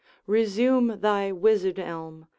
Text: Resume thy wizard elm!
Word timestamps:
Resume 0.25 0.97
thy 0.99 1.31
wizard 1.31 1.77
elm! 1.77 2.25